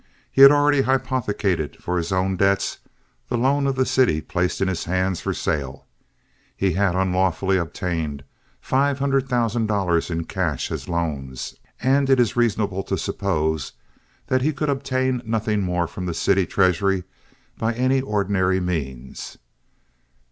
He 0.31 0.41
had 0.41 0.51
already 0.51 0.81
hypothecated 0.81 1.75
for 1.77 1.95
his 1.95 2.11
own 2.11 2.35
debts 2.35 2.79
the 3.29 3.37
loan 3.37 3.67
of 3.67 3.75
the 3.75 3.85
city 3.85 4.19
placed 4.19 4.59
in 4.59 4.67
his 4.67 4.85
hands 4.85 5.21
for 5.21 5.31
sale—he 5.31 6.73
had 6.73 6.95
unlawfully 6.95 7.57
obtained 7.57 8.23
five 8.59 8.97
hundred 8.97 9.29
thousand 9.29 9.67
dollars 9.67 10.09
in 10.09 10.23
cash 10.25 10.71
as 10.71 10.89
loans; 10.89 11.55
and 11.83 12.09
it 12.09 12.19
is 12.19 12.35
reasonable 12.35 12.81
to 12.81 12.97
suppose 12.97 13.73
that 14.25 14.41
he 14.41 14.51
could 14.51 14.69
obtain 14.71 15.21
nothing 15.23 15.61
more 15.61 15.85
from 15.87 16.07
the 16.07 16.15
city 16.15 16.47
treasury 16.47 17.03
by 17.59 17.71
any 17.75 18.01
ordinary 18.01 18.59
means. 18.59 19.37